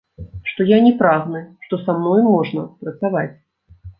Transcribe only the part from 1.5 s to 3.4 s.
што са мной можна працаваць.